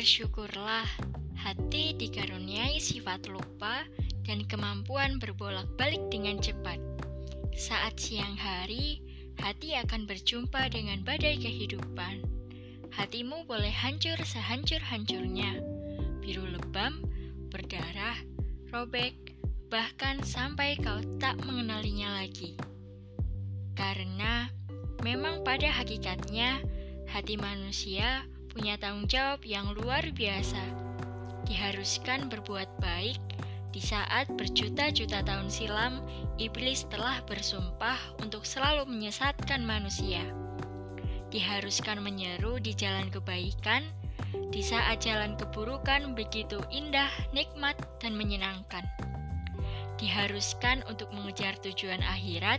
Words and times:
Bersyukurlah, 0.00 0.88
hati 1.44 1.92
dikaruniai 1.92 2.80
sifat 2.80 3.28
lupa 3.28 3.84
dan 4.24 4.48
kemampuan 4.48 5.20
berbolak-balik 5.20 6.00
dengan 6.08 6.40
cepat. 6.40 6.80
Saat 7.52 8.00
siang 8.00 8.32
hari, 8.32 9.04
hati 9.44 9.76
akan 9.76 10.08
berjumpa 10.08 10.72
dengan 10.72 11.04
badai 11.04 11.36
kehidupan. 11.36 12.24
Hatimu 12.96 13.44
boleh 13.44 13.68
hancur 13.68 14.16
sehancur-hancurnya, 14.24 15.60
biru 16.24 16.48
lebam, 16.48 17.04
berdarah, 17.52 18.16
robek, 18.72 19.36
bahkan 19.68 20.24
sampai 20.24 20.80
kau 20.80 21.04
tak 21.20 21.36
mengenalinya 21.44 22.24
lagi. 22.24 22.56
Karena 23.76 24.48
memang 25.04 25.44
pada 25.44 25.68
hakikatnya, 25.68 26.64
hati 27.04 27.36
manusia 27.36 28.24
punya 28.50 28.74
tanggung 28.76 29.06
jawab 29.06 29.46
yang 29.46 29.70
luar 29.72 30.02
biasa. 30.10 30.58
Diharuskan 31.46 32.26
berbuat 32.26 32.66
baik 32.82 33.18
di 33.70 33.78
saat 33.78 34.26
berjuta-juta 34.34 35.22
tahun 35.22 35.46
silam 35.46 36.02
iblis 36.42 36.82
telah 36.90 37.22
bersumpah 37.30 37.98
untuk 38.18 38.42
selalu 38.42 38.90
menyesatkan 38.90 39.62
manusia. 39.62 40.22
Diharuskan 41.30 42.02
menyeru 42.02 42.58
di 42.58 42.74
jalan 42.74 43.06
kebaikan 43.14 43.86
di 44.50 44.62
saat 44.66 45.06
jalan 45.06 45.38
keburukan 45.38 46.18
begitu 46.18 46.58
indah, 46.74 47.10
nikmat, 47.30 47.78
dan 48.02 48.18
menyenangkan. 48.18 48.82
Diharuskan 50.02 50.82
untuk 50.90 51.14
mengejar 51.14 51.54
tujuan 51.62 52.02
akhirat 52.02 52.58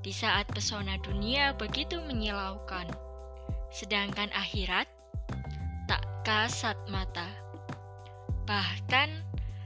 di 0.00 0.12
saat 0.16 0.48
pesona 0.48 0.96
dunia 1.04 1.52
begitu 1.60 2.00
menyilaukan. 2.08 2.88
Sedangkan 3.68 4.32
akhirat 4.32 4.88
kasat 6.30 6.78
mata. 6.86 7.26
Bahkan, 8.46 9.10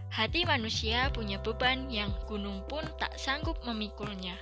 hati 0.09 0.49
manusia 0.49 1.13
punya 1.13 1.37
beban 1.37 1.93
yang 1.93 2.09
gunung 2.25 2.65
pun 2.73 2.81
tak 2.97 3.13
sanggup 3.21 3.61
memikulnya. 3.69 4.33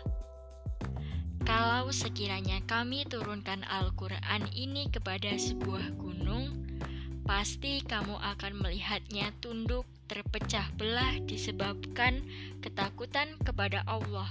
Kalau 1.42 1.90
sekiranya 1.90 2.62
kami 2.70 3.02
turunkan 3.10 3.66
Al-Quran 3.66 4.46
ini 4.54 4.86
kepada 4.86 5.34
sebuah 5.34 5.98
gunung, 5.98 6.78
pasti 7.26 7.82
kamu 7.82 8.14
akan 8.14 8.54
melihatnya 8.54 9.34
tunduk 9.42 9.82
terpecah 10.06 10.70
belah 10.78 11.18
disebabkan 11.26 12.22
ketakutan 12.62 13.34
kepada 13.42 13.82
Allah. 13.90 14.30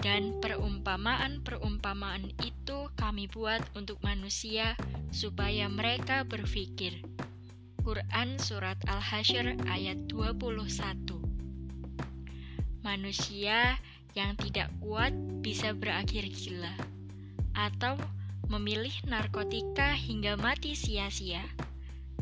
Dan 0.00 0.40
perumpamaan-perumpamaan 0.40 2.32
itu 2.40 2.88
kami 2.96 3.28
buat 3.28 3.60
untuk 3.76 4.00
manusia 4.00 4.72
supaya 5.12 5.68
mereka 5.68 6.24
berpikir. 6.24 7.04
Quran 7.84 8.36
Surat 8.40 8.76
Al-Hasyr 8.88 9.56
ayat 9.68 10.08
21 10.08 11.20
Manusia 12.80 13.76
yang 14.16 14.36
tidak 14.40 14.72
kuat 14.80 15.12
bisa 15.44 15.76
berakhir 15.76 16.28
gila 16.28 16.72
atau 17.52 17.96
memilih 18.50 18.92
narkotika 19.06 19.94
hingga 19.94 20.34
mati 20.34 20.74
sia-sia. 20.74 21.44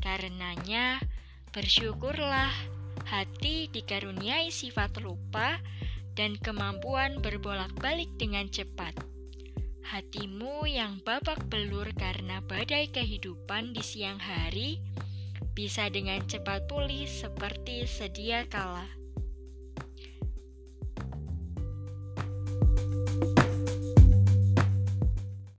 Karenanya, 0.02 1.00
bersyukurlah 1.54 2.52
hati 3.08 3.72
dikaruniai 3.72 4.52
sifat 4.52 5.00
lupa 5.00 5.56
dan 6.19 6.34
kemampuan 6.42 7.22
berbolak-balik 7.22 8.11
dengan 8.19 8.50
cepat. 8.50 8.91
Hatimu 9.86 10.66
yang 10.66 10.98
babak 11.06 11.47
belur 11.47 11.94
karena 11.94 12.42
badai 12.42 12.91
kehidupan 12.91 13.70
di 13.70 13.80
siang 13.86 14.19
hari 14.19 14.83
bisa 15.55 15.86
dengan 15.86 16.18
cepat 16.27 16.67
pulih 16.67 17.06
seperti 17.06 17.86
sedia 17.86 18.42
kala. 18.51 18.84